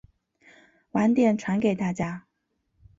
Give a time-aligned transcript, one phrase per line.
[0.93, 2.25] 晚点传给大家